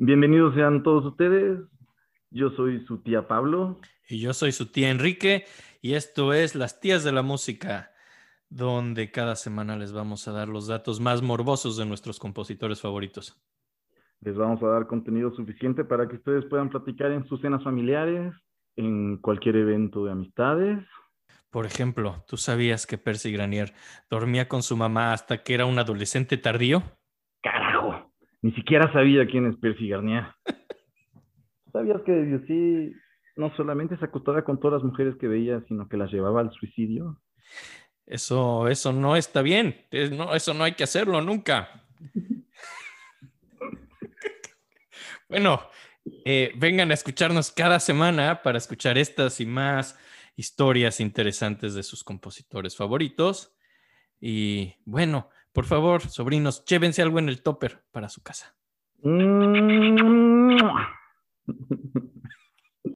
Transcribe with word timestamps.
Bienvenidos 0.00 0.54
sean 0.54 0.84
todos 0.84 1.04
ustedes. 1.04 1.58
Yo 2.30 2.50
soy 2.50 2.86
su 2.86 2.98
tía 3.02 3.26
Pablo. 3.26 3.80
Y 4.08 4.20
yo 4.20 4.32
soy 4.32 4.52
su 4.52 4.70
tía 4.70 4.90
Enrique. 4.90 5.44
Y 5.82 5.94
esto 5.94 6.32
es 6.32 6.54
Las 6.54 6.78
Tías 6.78 7.02
de 7.02 7.10
la 7.10 7.22
Música, 7.22 7.90
donde 8.48 9.10
cada 9.10 9.34
semana 9.34 9.76
les 9.76 9.90
vamos 9.90 10.28
a 10.28 10.32
dar 10.32 10.46
los 10.46 10.68
datos 10.68 11.00
más 11.00 11.20
morbosos 11.20 11.76
de 11.76 11.84
nuestros 11.84 12.20
compositores 12.20 12.80
favoritos. 12.80 13.42
Les 14.20 14.36
vamos 14.36 14.62
a 14.62 14.68
dar 14.68 14.86
contenido 14.86 15.34
suficiente 15.34 15.84
para 15.84 16.06
que 16.06 16.14
ustedes 16.14 16.44
puedan 16.44 16.70
platicar 16.70 17.10
en 17.10 17.26
sus 17.26 17.40
cenas 17.40 17.64
familiares, 17.64 18.32
en 18.76 19.16
cualquier 19.16 19.56
evento 19.56 20.04
de 20.04 20.12
amistades. 20.12 20.78
Por 21.50 21.66
ejemplo, 21.66 22.24
¿tú 22.28 22.36
sabías 22.36 22.86
que 22.86 22.98
Percy 22.98 23.32
Granier 23.32 23.74
dormía 24.08 24.46
con 24.46 24.62
su 24.62 24.76
mamá 24.76 25.12
hasta 25.12 25.42
que 25.42 25.54
era 25.54 25.66
un 25.66 25.80
adolescente 25.80 26.36
tardío? 26.36 26.84
Ni 28.42 28.52
siquiera 28.52 28.92
sabía 28.92 29.26
quién 29.26 29.46
es 29.46 29.56
Percy 29.56 29.88
Garnier. 29.88 30.26
¿Sabías 31.72 32.02
que 32.02 32.12
Debussy 32.12 32.92
no 33.36 33.54
solamente 33.56 33.96
se 33.98 34.04
acostaba 34.04 34.42
con 34.42 34.60
todas 34.60 34.82
las 34.82 34.90
mujeres 34.90 35.16
que 35.16 35.28
veía, 35.28 35.62
sino 35.68 35.88
que 35.88 35.96
las 35.96 36.12
llevaba 36.12 36.40
al 36.40 36.52
suicidio? 36.52 37.20
Eso, 38.06 38.68
eso 38.68 38.92
no 38.92 39.16
está 39.16 39.42
bien. 39.42 39.76
No, 40.12 40.34
eso 40.34 40.54
no 40.54 40.64
hay 40.64 40.72
que 40.72 40.84
hacerlo 40.84 41.20
nunca. 41.20 41.84
bueno, 45.28 45.60
eh, 46.24 46.52
vengan 46.56 46.90
a 46.90 46.94
escucharnos 46.94 47.52
cada 47.52 47.80
semana 47.80 48.42
para 48.42 48.58
escuchar 48.58 48.96
estas 48.96 49.40
y 49.40 49.46
más 49.46 49.98
historias 50.36 51.00
interesantes 51.00 51.74
de 51.74 51.82
sus 51.82 52.02
compositores 52.02 52.76
favoritos. 52.76 53.54
Y 54.20 54.74
bueno, 54.84 55.28
por 55.58 55.64
favor, 55.64 56.02
sobrinos, 56.02 56.64
llévense 56.66 57.02
algo 57.02 57.18
en 57.18 57.28
el 57.28 57.42
topper 57.42 57.82
para 57.90 58.08
su 58.08 58.22
casa. 58.22 58.54
Mm. 59.02 60.27